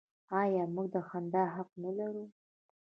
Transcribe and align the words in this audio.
آیا 0.41 0.63
موږ 0.73 0.87
د 0.95 0.97
خندا 1.07 1.43
حق 1.55 1.69
نلرو؟ 1.81 2.25